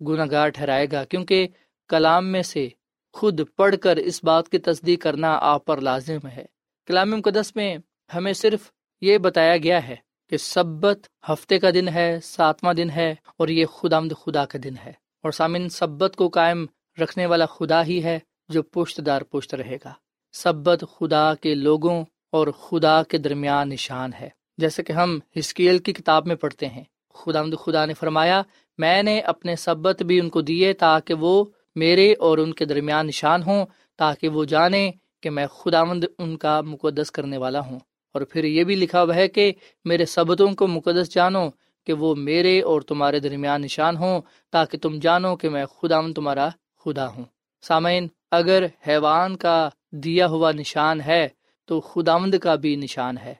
گناہ 0.00 0.26
گار 0.30 0.48
ٹھہرائے 0.48 0.86
گا، 0.92 1.04
کیونکہ 1.04 1.48
کلام 1.88 2.26
میں 2.26 2.42
سے 2.42 2.68
خود 3.12 3.40
پڑھ 3.56 3.76
کر 3.82 3.96
اس 3.96 4.24
بات 4.24 4.48
کی 4.48 4.58
تصدیق 4.58 5.02
کرنا 5.02 5.38
آپ 5.42 5.64
پر 5.64 5.80
لازم 5.80 6.26
ہے۔ 6.26 6.44
کلام 6.86 7.10
مقدس 7.10 7.56
میں 7.56 7.78
ہمیں 8.14 8.32
صرف 8.32 8.70
یہ 9.00 9.18
بتایا 9.18 9.56
گیا 9.56 9.88
ہے 9.88 9.96
کہ 10.30 10.36
سبت 10.36 10.98
ہفتے 11.28 11.58
کا 11.58 11.70
دن 11.70 11.88
ہے، 11.88 12.18
ساتواں 12.22 12.74
دن 12.74 12.90
ہے 12.90 13.14
اور 13.36 13.48
یہ 13.48 13.66
خدا 13.66 14.00
مد 14.00 14.12
خدا 14.20 14.44
کا 14.44 14.58
دن 14.64 14.74
ہے۔ 14.84 14.92
اور 15.22 15.32
سامن 15.32 15.68
سبت 15.68 16.16
کو 16.16 16.28
قائم 16.28 16.66
رکھنے 17.00 17.26
والا 17.26 17.46
خدا 17.46 17.84
ہی 17.84 18.04
ہے 18.04 18.18
جو 18.48 18.62
پشت 18.62 19.00
دار 19.06 19.22
پشت 19.22 19.54
رہے 19.54 19.76
گا۔ 19.84 19.92
سبت 20.32 20.84
خدا 20.96 21.34
کے 21.34 21.54
لوگوں 21.54 22.04
اور 22.30 22.46
خدا 22.48 23.02
کے 23.02 23.18
درمیان 23.18 23.68
نشان 23.68 24.10
ہے۔ 24.20 24.28
جیسے 24.58 24.82
کہ 24.82 24.92
ہم 24.92 25.18
ہسکیل 25.38 25.78
کی 25.78 25.92
کتاب 25.92 26.26
میں 26.26 26.36
پڑھتے 26.36 26.66
ہیں۔ 26.66 26.84
خدا 27.14 27.42
خدا 27.60 27.84
نے 27.84 27.94
فرمایا، 27.94 28.42
میں 28.78 29.02
نے 29.02 29.20
اپنے 29.20 29.56
سبت 29.56 30.02
بھی 30.02 30.20
ان 30.20 30.30
کو 30.30 30.40
دیے 30.40 30.72
تاکہ 30.72 31.14
وہ 31.14 31.44
میرے 31.76 32.14
اور 32.18 32.38
ان 32.38 32.54
کے 32.54 32.64
درمیان 32.64 33.06
نشان 33.06 33.42
ہوں، 33.42 33.66
تاکہ 33.96 34.28
وہ 34.28 34.44
جانے 34.44 34.90
کہ 35.20 35.30
میں 35.30 35.46
خداوند 35.46 36.04
ان 36.18 36.36
کا 36.36 36.60
مقدس 36.60 37.10
کرنے 37.10 37.36
والا 37.36 37.60
ہوں۔ 37.60 37.78
اور 38.14 38.22
پھر 38.22 38.44
یہ 38.44 38.64
بھی 38.64 38.74
لکھا 38.74 39.02
ہوا 39.02 39.14
ہے 39.14 39.28
کہ 39.28 39.52
میرے 39.84 40.06
سبتوں 40.06 40.54
کو 40.54 40.66
مقدس 40.66 41.14
جانو 41.14 41.48
کہ 41.86 41.92
وہ 41.92 42.14
میرے 42.14 42.60
اور 42.60 42.80
تمہارے 42.80 43.20
درمیان 43.20 43.62
نشان 43.62 43.96
ہوں، 43.96 44.20
تاکہ 44.50 44.78
تم 44.78 44.98
جانو 44.98 45.36
کہ 45.36 45.48
میں 45.48 45.66
خداوند 45.66 46.14
تمہارا 46.14 46.48
خدا 46.84 47.08
ہوں۔ 47.08 47.24
سامعین، 47.62 48.06
اگر 48.30 48.66
حیوان 48.88 49.36
کا 49.36 49.68
دیا 49.92 50.26
ہوا 50.26 50.52
نشان 50.52 51.00
ہے 51.00 51.28
تو 51.68 51.80
خداوند 51.80 52.34
کا 52.34 52.54
بھی 52.54 52.76
نشان 52.76 53.18
ہے۔ 53.18 53.34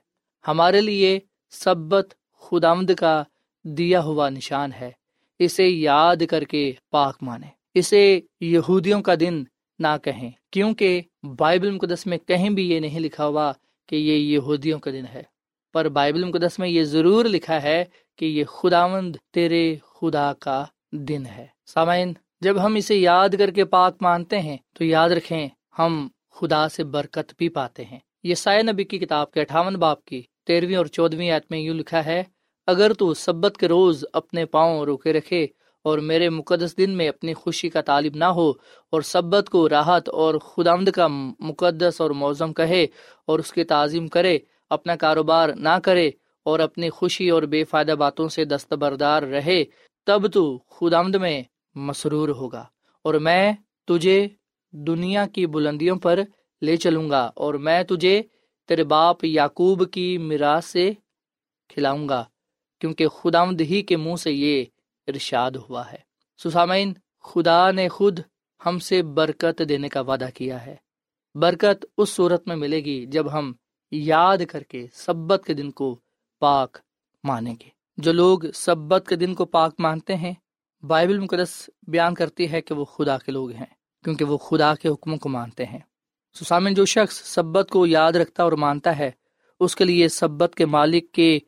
ہمارے 0.49 0.81
لیے 0.81 1.21
سبت 1.51 2.15
خداوند 2.33 2.91
کا 2.91 3.23
دیا 3.65 4.01
ہوا 4.01 4.31
نشان 4.31 4.73
ہے۔ 4.73 4.91
اسے 5.39 5.69
یاد 5.69 6.17
کر 6.31 6.45
کے 6.45 6.73
پاک 6.91 7.19
مانے 7.23 7.47
اسے 7.75 8.21
یہودیوں 8.41 9.03
کا 9.03 9.15
دن 9.21 9.45
نہ 9.79 9.97
کہیں، 10.03 10.31
کیونکہ 10.51 11.03
بائبل 11.23 11.71
مقدس 11.71 12.07
میں 12.07 12.19
کہیں 12.19 12.51
بھی 12.51 12.71
یہ 12.71 12.81
نہیں 12.81 13.01
لکھا 13.01 13.27
ہوا 13.27 13.53
کہ 13.89 13.97
یہ 13.97 14.13
یہودیوں 14.13 14.79
کا 14.79 14.91
دن 14.91 15.05
ہے۔ 15.15 15.23
پر 15.73 15.89
بائبل 15.89 16.25
مقدس 16.25 16.59
میں 16.59 16.69
یہ 16.69 16.85
ضرور 16.85 17.25
لکھا 17.25 17.63
ہے 17.63 17.85
کہ 18.17 18.25
یہ 18.25 18.45
خداوند 18.45 19.17
تیرے 19.33 19.77
خدا 19.83 20.33
کا 20.33 20.65
دن 20.93 21.27
ہے۔ 21.27 21.47
سامعین، 21.67 22.13
جب 22.41 22.67
ہم 22.67 22.75
اسے 22.75 22.97
یاد 22.97 23.29
کر 23.39 23.51
کے 23.51 23.65
پاک 23.65 23.97
مانتے 24.01 24.41
ہیں 24.41 24.57
تو 24.75 24.85
یاد 24.85 25.11
رکھیں، 25.11 25.49
ہم 25.79 26.09
خدا 26.31 26.69
سے 26.69 26.85
برکت 26.85 27.35
بھی 27.39 27.49
پاتے 27.49 27.85
ہیں۔ 27.85 27.99
یہ 28.25 28.35
سائے 28.35 28.63
نبی 28.63 28.85
کی 28.85 28.99
کتاب 28.99 29.31
کے 29.33 29.41
اٹھاون 29.41 29.75
باپ 29.77 30.05
کی 30.05 30.21
تیرہویں 30.47 30.77
اور 30.77 30.87
چودہویں 30.87 31.31
آیت 31.31 31.45
میں 31.51 31.59
یوں 31.59 31.75
لکھا 31.75 32.05
ہے، 32.05 32.23
اگر 32.69 32.93
تو 32.93 33.13
سبت 33.15 33.57
کے 33.57 33.69
روز 33.69 34.05
اپنے 34.13 34.45
پاؤں 34.47 34.85
روکے 34.87 35.13
رکھے 35.13 35.47
اور 35.85 35.99
میرے 35.99 36.29
مقدس 36.29 36.77
دن 36.79 36.97
میں 36.97 37.09
اپنی 37.09 37.35
خوشی 37.35 37.69
کا 37.69 37.81
طالب 37.81 38.17
نہ 38.17 38.25
ہو 38.37 38.49
اور 38.93 39.03
سبت 39.05 39.49
کو 39.51 39.69
راحت 39.69 40.09
اور 40.15 40.39
خدامد 40.45 40.91
کا 40.95 41.07
مقدس 41.09 42.01
اور 42.01 42.11
موزم 42.23 42.53
کہے 42.53 42.85
اور 43.29 43.39
اس 43.39 43.53
کی 43.53 43.65
تعظیم 43.65 44.09
کرے، 44.09 44.39
اپنا 44.71 44.97
کاروبار 44.97 45.49
نہ 45.57 45.77
کرے 45.85 46.11
اور 46.47 46.59
اپنی 46.61 46.91
خوشی 46.91 47.29
اور 47.31 47.43
بے 47.53 47.63
فائدہ 47.65 47.95
باتوں 47.99 48.29
سے 48.29 48.45
دستبردار 48.45 49.23
رہے، 49.25 49.63
تب 50.07 50.33
تو 50.33 50.43
خدامد 50.71 51.15
میں 51.15 51.43
مسرور 51.77 52.29
ہوگا 52.31 52.65
اور 53.05 53.15
میں 53.15 53.53
تجھے 53.89 54.27
دنیا 54.75 55.25
کی 55.27 55.47
بلندیوں 55.47 55.97
پر 55.97 56.21
لے 56.63 56.77
چلوں 56.77 57.11
گا 57.11 57.31
اور 57.35 57.55
میں 57.55 57.83
تجھے 57.83 58.23
تیرے 58.69 58.85
باپ 58.85 59.25
یعقوب 59.25 59.93
کی 59.93 60.19
میراث 60.19 60.65
سے 60.65 60.93
کھلاؤں 61.69 62.09
گا، 62.09 62.25
کیونکہ 62.81 63.09
خدامد 63.09 63.61
ہی 63.61 63.83
کے 63.83 63.97
منہ 63.97 64.17
سے 64.17 64.33
یہ 64.33 64.65
ارشاد 65.07 65.51
ہوا 65.51 65.93
ہے۔ 65.93 65.99
سسامین، 66.43 66.93
خدا 67.21 67.71
نے 67.71 67.89
خود 67.89 68.21
ہم 68.67 68.79
سے 68.79 69.03
برکت 69.03 69.63
دینے 69.69 69.89
کا 69.89 70.01
وعدہ 70.01 70.29
کیا 70.35 70.67
ہے۔ 70.67 70.77
برکت 71.35 71.87
اس 71.99 72.09
صورت 72.09 72.49
میں 72.49 72.57
ملے 72.57 72.77
گی 72.77 73.07
جب 73.07 73.33
ہم 73.33 73.53
یاد 73.91 74.39
کر 74.49 74.63
کے 74.63 74.87
سبت 74.93 75.43
کے 75.47 75.55
دن 75.55 75.71
کو 75.71 76.01
پاک 76.41 76.79
مانیں 77.25 77.55
گے۔ 77.61 77.69
جو 77.97 78.13
لوگ 78.13 78.39
سبت 78.55 79.07
کے 79.09 79.17
دن 79.17 79.35
کو 79.35 79.45
پاک 79.45 79.75
مانتے 79.79 80.17
ہیں، 80.17 80.35
بائبل 80.83 81.19
مقدس 81.19 81.71
بیان 81.87 82.15
کرتی 82.15 82.53
ہے 82.53 82.61
کہ 82.61 82.75
وہ 82.75 82.85
خدا 82.85 83.19
کے 83.19 83.33
لوگ 83.33 83.51
ہیں، 83.51 83.67
کیونکہ 84.05 84.25
وہ 84.25 84.39
خدا 84.39 84.75
کے 84.75 84.89
حکموں 84.89 85.19
کو 85.19 85.29
مانتے 85.29 85.65
ہیں۔ 85.65 85.79
سسامن 86.41 86.75
جو 86.75 86.85
شخص 86.85 87.23
سبت 87.23 87.69
کو 87.69 87.87
یاد 87.87 88.13
رکھتا 88.13 88.43
اور 88.43 88.53
مانتا 88.53 88.99
ہے، 88.99 89.11
اس 89.61 89.77
کے 89.77 89.85
لیے 89.85 90.09
سبت 90.09 90.55
کے 90.55 90.67
مالک 90.67 91.13
کے 91.13 91.39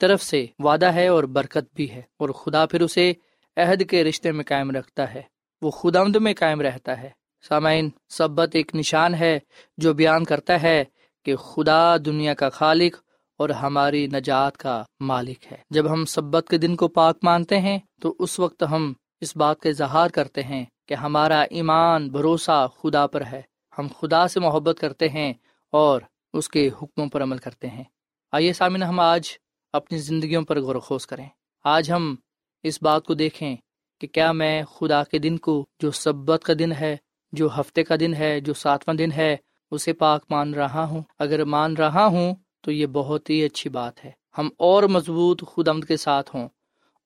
طرف 0.00 0.22
سے 0.22 0.46
وعدہ 0.58 0.86
ہے 0.86 1.08
اور 1.08 1.24
برکت 1.24 1.74
بھی 1.74 1.90
ہے۔ 1.90 2.02
اور 2.18 2.28
خدا 2.28 2.66
پھر 2.66 2.80
اسے 2.80 3.12
عہد 3.56 3.82
کے 3.90 4.04
رشتے 4.04 4.32
میں 4.32 4.44
قائم 4.44 4.70
رکھتا 4.70 5.14
ہے۔ 5.14 5.22
وہ 5.62 5.70
خدا 5.70 6.02
میں 6.20 6.34
قائم 6.38 6.60
رہتا 6.60 7.02
ہے۔ 7.02 7.10
سامعین، 7.48 7.90
سبت 8.08 8.50
ایک 8.52 8.74
نشان 8.74 9.14
ہے 9.14 9.38
جو 9.76 9.94
بیان 9.94 10.24
کرتا 10.24 10.62
ہے 10.62 10.84
کہ 11.24 11.36
خدا 11.36 11.96
دنیا 11.96 12.34
کا 12.34 12.48
خالق 12.48 12.96
اور 13.38 13.48
ہماری 13.48 14.06
نجات 14.06 14.56
کا 14.56 14.82
مالک 15.00 15.52
ہے۔ 15.52 15.56
جب 15.70 15.92
ہم 15.92 16.04
سبت 16.04 16.46
کے 16.50 16.58
دن 16.58 16.76
کو 16.76 16.88
پاک 16.88 17.18
مانتے 17.22 17.58
ہیں، 17.58 17.78
تو 18.00 18.14
اس 18.18 18.38
وقت 18.38 18.64
ہم 18.70 18.92
اس 19.20 19.36
بات 19.36 19.60
کا 19.60 19.68
اظہار 19.68 20.08
کرتے 20.08 20.42
ہیں 20.42 20.64
کہ 20.88 20.94
ہمارا 20.94 21.42
ایمان 21.42 22.08
بھروسہ 22.08 22.68
خدا 22.82 23.06
پر 23.06 23.22
ہے۔ 23.32 23.51
ہم 23.78 23.86
خدا 24.00 24.28
سے 24.28 24.40
محبت 24.40 24.78
کرتے 24.80 25.08
ہیں 25.08 25.34
اور 25.70 26.00
اس 26.32 26.48
کے 26.48 26.70
حکموں 26.82 27.06
پر 27.06 27.22
عمل 27.22 27.38
کرتے 27.38 27.68
ہیں۔ 27.68 27.84
آئیے 28.32 28.52
سامن 28.52 28.82
ہم 28.82 29.00
آج 29.00 29.28
اپنی 29.72 29.98
زندگیوں 29.98 30.42
پر 30.42 30.60
غور 30.60 30.74
و 30.74 30.80
خوض 30.80 31.06
کریں۔ 31.06 31.28
آج 31.64 31.92
ہم 31.92 32.14
اس 32.62 32.82
بات 32.82 33.04
کو 33.04 33.14
دیکھیں 33.14 33.56
کہ 34.00 34.06
کیا 34.06 34.32
میں 34.32 34.62
خدا 34.62 35.04
کے 35.04 35.18
دن 35.18 35.38
کو 35.38 35.66
جو 35.80 35.90
سبت 35.90 36.42
کا 36.44 36.52
دن 36.58 36.72
ہے، 36.72 36.96
جو 37.32 37.48
ہفتے 37.60 37.84
کا 37.84 37.94
دن 38.00 38.14
ہے، 38.14 38.40
جو 38.40 38.54
ساتواں 38.54 38.96
دن 38.96 39.12
ہے، 39.12 39.36
اسے 39.70 39.92
پاک 39.92 40.24
مان 40.30 40.54
رہا 40.54 40.84
ہوں؟ 40.84 41.02
اگر 41.18 41.44
مان 41.44 41.76
رہا 41.76 42.06
ہوں 42.06 42.34
تو 42.60 42.70
یہ 42.70 42.86
بہت 42.86 43.30
ہی 43.30 43.44
اچھی 43.44 43.70
بات 43.70 44.04
ہے۔ 44.04 44.10
ہم 44.38 44.48
اور 44.58 44.82
مضبوط 44.82 45.44
خود 45.46 45.68
کے 45.88 45.96
ساتھ 45.96 46.36
ہوں 46.36 46.48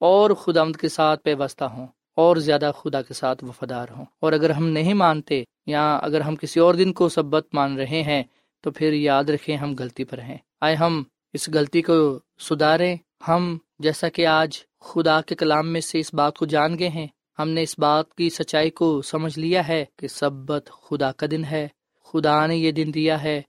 اور 0.00 0.30
خود 0.30 0.56
آمد 0.56 0.76
کے 0.76 0.88
ساتھ 0.88 1.22
پیوستہ 1.22 1.64
ہوں۔ 1.64 1.86
اور 2.16 2.36
زیادہ 2.36 2.72
خدا 2.78 3.02
کے 3.02 3.14
ساتھ 3.14 3.44
وفادار 3.44 3.86
ہوں۔ 3.96 4.04
اور 4.20 4.32
اگر 4.32 4.50
ہم 4.50 4.68
نہیں 4.68 4.94
مانتے 4.94 5.44
یا 5.66 5.96
اگر 5.96 6.20
ہم 6.20 6.36
کسی 6.36 6.60
اور 6.60 6.74
دن 6.74 6.92
کو 6.92 7.08
سبت 7.08 7.46
مان 7.52 7.78
رہے 7.78 8.02
ہیں، 8.02 8.22
تو 8.60 8.70
پھر 8.70 8.92
یاد 8.92 9.24
رکھیں 9.24 9.56
ہم 9.56 9.74
غلطی 9.78 10.04
پر 10.04 10.18
ہیں۔ 10.18 10.38
آئے 10.60 10.74
ہم 10.74 11.02
اس 11.32 11.48
غلطی 11.48 11.82
کو 11.82 12.18
سدھاریں۔ 12.40 12.96
ہم 13.28 13.58
جیسا 13.78 14.08
کہ 14.08 14.26
آج 14.26 14.58
خدا 14.80 15.20
کے 15.20 15.34
کلام 15.34 15.68
میں 15.68 15.80
سے 15.80 15.98
اس 15.98 16.14
بات 16.14 16.38
کو 16.38 16.46
جان 16.46 16.78
گئے 16.78 16.88
ہیں، 16.88 17.06
ہم 17.38 17.48
نے 17.48 17.62
اس 17.62 17.78
بات 17.78 18.14
کی 18.14 18.30
سچائی 18.30 18.70
کو 18.70 19.02
سمجھ 19.02 19.38
لیا 19.38 19.68
ہے 19.68 19.84
کہ 19.96 20.08
سبت 20.08 20.70
خدا 20.82 21.12
کا 21.12 21.26
دن 21.30 21.44
ہے۔ 21.44 21.68
خدا 22.04 22.46
نے 22.46 22.56
یہ 22.56 22.72
دن 22.72 22.90
دیا 22.94 23.22
ہے۔ 23.22 23.42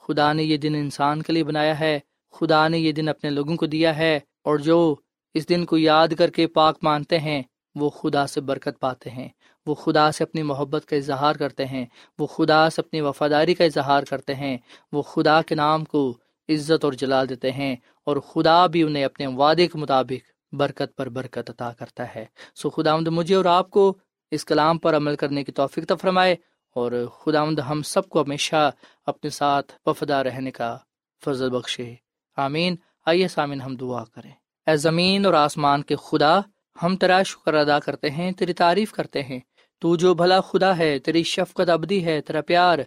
خدا 0.00 0.32
نے 0.32 0.42
یہ 0.42 0.56
دن 0.56 0.74
انسان 0.74 1.22
کے 1.22 1.32
لیے 1.32 1.44
بنایا 1.44 1.80
ہے۔ 1.80 1.98
خدا 2.32 2.68
نے 2.68 2.78
یہ 2.78 2.92
دن 2.92 3.08
اپنے 3.08 3.30
لوگوں 3.30 3.56
کو 3.56 3.66
دیا 3.66 3.96
ہے۔ 3.96 4.16
اور 4.44 4.58
جو 4.58 4.96
اس 5.34 5.48
دن 5.48 5.64
کو 5.64 5.78
یاد 5.78 6.08
کر 6.18 6.30
کے 6.30 6.46
پاک 6.46 6.78
مانتے 6.82 7.18
ہیں 7.18 7.42
وہ 7.74 7.90
خدا 7.90 8.26
سے 8.26 8.40
برکت 8.40 8.80
پاتے 8.80 9.10
ہیں، 9.10 9.28
وہ 9.66 9.74
خدا 9.74 10.12
سے 10.12 10.24
اپنی 10.24 10.42
محبت 10.42 10.86
کا 10.86 10.96
اظہار 10.96 11.34
کرتے 11.34 11.66
ہیں، 11.66 11.86
وہ 12.18 12.26
خدا 12.26 12.70
سے 12.70 12.80
اپنی 12.80 13.00
وفاداری 13.00 13.54
کا 13.54 13.64
اظہار 13.64 14.02
کرتے 14.02 14.34
ہیں، 14.34 14.58
وہ 14.92 15.02
خدا 15.02 15.42
کے 15.42 15.54
نام 15.54 15.84
کو 15.84 16.16
عزت 16.48 16.84
اور 16.84 16.92
جلال 16.92 17.28
دیتے 17.28 17.52
ہیں 17.52 17.76
اور 18.04 18.16
خدا 18.16 18.66
بھی 18.66 18.82
انہیں 18.82 19.04
اپنے 19.04 19.26
وعدے 19.26 19.66
کے 19.66 19.78
مطابق 19.78 20.54
برکت 20.54 20.96
پر 20.96 21.08
برکت 21.08 21.50
عطا 21.50 21.72
کرتا 21.72 22.14
ہے۔ 22.14 22.24
سو 22.54 22.70
خدا 22.70 22.92
آمد 22.92 23.08
مجھے 23.08 23.34
اور 23.34 23.44
آپ 23.44 23.70
کو 23.70 23.98
اس 24.30 24.44
کلام 24.44 24.78
پر 24.78 24.96
عمل 24.96 25.16
کرنے 25.16 25.44
کی 25.44 25.52
توفیق 25.52 25.92
فرمائے 26.00 26.36
اور 26.74 26.92
خدا 27.18 27.40
آمد 27.40 27.58
ہم 27.58 27.82
سب 27.82 28.08
کو 28.08 28.22
ہمیشہ 28.22 28.70
اپنے 29.06 29.30
ساتھ 29.30 29.72
وفدا 29.86 30.24
رہنے 30.24 30.50
کا 30.50 30.78
فضل 31.24 31.50
بخشے۔ 31.50 31.94
آمین۔ 32.36 32.76
آئیے 33.06 33.28
سامن 33.28 33.60
ہم 33.60 33.76
دعا 33.76 34.04
کریں۔ 34.04 34.30
اے 34.66 34.76
زمین 34.76 35.26
اور 35.26 35.34
آسمان 35.34 35.82
کے 35.82 35.96
خدا 35.96 36.40
ہم 36.82 36.96
تیرا 36.96 37.22
شکر 37.22 37.54
ادا 37.54 37.78
کرتے 37.78 38.10
ہیں، 38.10 38.32
تیری 38.32 38.52
تعریف 38.52 38.92
کرتے 38.92 39.22
ہیں۔ 39.22 39.40
تو 39.80 39.96
جو 39.96 40.14
بھلا 40.14 40.40
خدا 40.40 40.78
ہے، 40.78 40.98
تیری 40.98 41.22
شفقت 41.22 41.70
ابدی 41.70 42.04
ہے، 42.04 42.20
تیرا 42.20 42.40
پیار 42.40 42.78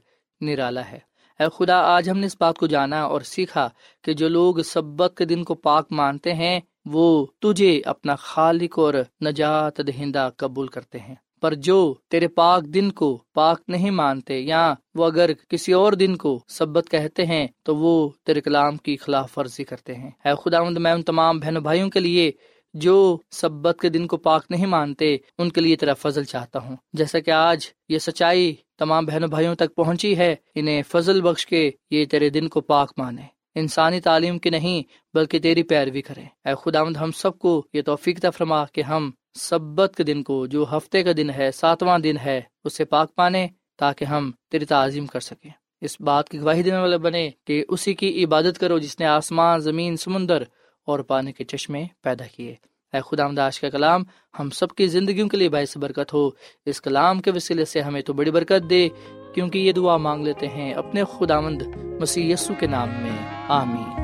نرالا 0.41 0.81
ہے۔ 0.91 0.99
اے 1.39 1.45
خدا، 1.57 1.75
آج 1.75 2.09
ہم 2.09 2.17
نے 2.17 2.25
اس 2.25 2.37
بات 2.39 2.57
کو 2.57 2.67
جانا 2.67 3.03
اور 3.03 3.21
سیکھا 3.21 3.69
کہ 4.03 4.13
جو 4.13 4.27
لوگ 4.27 4.55
سبت 4.55 5.13
کے 5.17 5.25
دن 5.25 5.43
کو 5.43 5.53
پاک 5.53 5.87
مانتے 5.91 6.33
ہیں، 6.33 6.59
وہ 6.85 7.25
تجھے 7.39 7.81
اپنا 7.85 8.15
خالق 8.15 8.79
اور 8.79 8.93
نجات 9.25 9.77
دہندہ 9.77 10.29
قبول 10.37 10.67
کرتے 10.67 10.99
ہیں۔ 10.99 11.15
پر 11.41 11.53
جو 11.53 11.95
تیرے 12.09 12.27
پاک 12.27 12.63
دن 12.63 12.91
کو 12.91 13.23
پاک 13.33 13.61
نہیں 13.67 13.91
مانتے 13.91 14.39
یا 14.39 14.73
وہ 14.95 15.05
اگر 15.05 15.33
کسی 15.33 15.73
اور 15.73 15.93
دن 15.93 16.15
کو 16.15 16.39
سبت 16.47 16.87
کہتے 16.91 17.25
ہیں، 17.25 17.47
تو 17.63 17.75
وہ 17.75 18.09
تیرے 18.25 18.41
کلام 18.41 18.77
کی 18.77 18.97
خلاف 18.97 19.37
ورزی 19.37 19.63
کرتے 19.63 19.95
ہیں۔ 19.95 20.11
اے 20.25 20.31
خدا 20.43 20.63
میں 20.63 20.91
ان 20.91 21.03
تمام 21.03 21.39
بہن 21.39 21.53
بھائیوں 21.53 21.89
کے 21.89 21.99
لیے 21.99 22.31
جو 22.73 23.17
سبت 23.31 23.79
کے 23.81 23.89
دن 23.89 24.07
کو 24.07 24.17
پاک 24.17 24.45
نہیں 24.49 24.65
مانتے، 24.65 25.17
ان 25.37 25.49
کے 25.49 25.61
لیے 25.61 25.75
تیرا 25.75 25.93
فضل 25.93 26.23
چاہتا 26.23 26.59
ہوں۔ 26.59 26.75
جیسا 26.93 27.19
کہ 27.19 27.31
آج 27.31 27.65
یہ 27.89 27.99
سچائی 27.99 28.55
تمام 28.77 29.05
بہنوں 29.05 29.27
بھائیوں 29.27 29.55
تک 29.55 29.75
پہنچی 29.75 30.17
ہے، 30.17 30.35
انہیں 30.55 30.83
فضل 30.87 31.21
بخش 31.21 31.47
کے 31.47 31.71
یہ 31.91 32.05
تیرے 32.05 32.29
دن 32.29 32.47
کو 32.47 32.61
پاک 32.61 32.91
مانے۔ 32.97 33.21
انسانی 33.55 34.01
تعلیم 34.01 34.39
کی 34.39 34.49
نہیں، 34.49 34.83
بلکہ 35.13 35.39
تیری 35.39 35.63
پیروی 35.63 36.01
کریں۔ 36.01 36.25
اے 36.45 36.53
خداوند، 36.61 36.97
ہم 36.97 37.11
سب 37.11 37.39
کو 37.39 37.65
یہ 37.73 37.81
توفیق 37.81 38.25
فرما 38.37 38.65
کہ 38.65 38.81
ہم 38.81 39.11
سبت 39.39 39.93
کے 39.97 40.03
دن 40.03 40.23
کو، 40.23 40.45
جو 40.45 40.65
ہفتے 40.71 41.03
کا 41.03 41.11
دن 41.17 41.29
ہے، 41.29 41.51
ساتواں 41.51 41.99
دن 41.99 42.15
ہے، 42.25 42.41
اسے 42.63 42.85
پاک 42.85 43.15
پانے 43.15 43.47
تاکہ 43.77 44.05
ہم 44.05 44.31
تیری 44.51 44.65
تعظیم 44.65 45.05
کر 45.05 45.19
سکیں۔ 45.19 45.51
اس 45.81 46.01
بات 46.01 46.29
کی 46.29 46.39
گواہی 46.39 46.63
دینے 46.63 46.77
والے 46.77 46.97
بنے 46.97 47.29
کہ 47.47 47.65
اسی 47.67 47.93
کی 47.93 48.23
عبادت 48.23 48.59
کرو 48.59 48.79
جس 48.79 48.99
نے 48.99 49.05
آسمان، 49.05 49.59
زمین، 49.59 49.97
سمندر 49.97 50.43
اور 50.85 50.99
پانی 50.99 51.31
کے 51.31 51.43
چشمے 51.43 51.85
پیدا 52.01 52.25
کیے۔ 52.35 52.55
اے 52.93 52.99
خدا 53.05 53.23
داش 53.37 53.59
کا 53.59 53.69
کلام 53.69 54.03
ہم 54.39 54.49
سب 54.49 54.69
کی 54.69 54.87
زندگیوں 54.87 55.27
کے 55.27 55.37
لیے 55.37 55.49
باعث 55.49 55.77
برکت 55.77 56.13
ہو۔ 56.13 56.29
اس 56.65 56.81
کلام 56.81 57.21
کے 57.21 57.31
وسیلے 57.31 57.65
سے 57.65 57.81
ہمیں 57.81 58.01
تو 58.01 58.13
بڑی 58.13 58.31
برکت 58.31 58.69
دے، 58.69 58.89
کیونکہ 59.33 59.59
یہ 59.59 59.71
دعا 59.71 59.97
مانگ 59.97 60.23
لیتے 60.23 60.47
ہیں 60.47 60.73
اپنے 60.73 61.03
خدا 61.03 61.39
مند 61.39 61.61
مسیح 61.99 62.33
یسو 62.33 62.53
کے 62.59 62.67
نام 62.67 62.89
میں۔ 62.89 63.45
آمین۔ 63.47 64.03